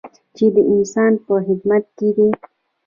چې 0.35 0.45
د 0.55 0.57
انسان 0.73 1.11
په 1.25 1.33
خدمت 1.45 1.83
کې 1.97 2.09
دی. 2.17 2.29